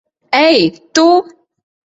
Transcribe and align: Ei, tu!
Ei, 0.47 0.59
tu! 0.93 1.07